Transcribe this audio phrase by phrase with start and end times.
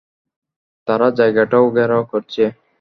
[0.87, 2.43] তারা জায়গাটা ঘেরাও করছে।